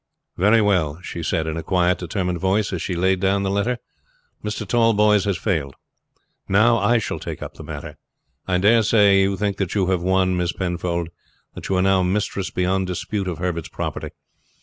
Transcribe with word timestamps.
"Very 0.35 0.63
well," 0.63 0.99
she 1.03 1.21
said, 1.21 1.45
in 1.45 1.57
a 1.57 1.61
quiet, 1.61 1.99
determined 1.99 2.39
voice, 2.39 2.73
as 2.73 2.81
she 2.81 2.95
laid 2.95 3.19
down 3.19 3.43
the 3.43 3.51
letter. 3.51 3.77
"Mr. 4.43 4.67
Tallboys 4.67 5.25
has 5.25 5.37
failed. 5.37 5.75
Now, 6.49 6.79
I 6.79 6.97
shall 6.97 7.19
take 7.19 7.43
up 7.43 7.53
the 7.53 7.63
matter. 7.63 7.97
I 8.47 8.57
dare 8.57 8.81
say 8.81 9.21
you 9.21 9.37
think 9.37 9.57
that 9.57 9.75
you 9.75 9.91
have 9.91 10.01
won, 10.01 10.35
Miss 10.35 10.53
Penfold; 10.53 11.09
that 11.53 11.69
you 11.69 11.75
are 11.75 11.83
now 11.83 12.01
mistress 12.01 12.49
beyond 12.49 12.87
dispute 12.87 13.27
of 13.27 13.37
Herbert's 13.37 13.69
property. 13.69 14.09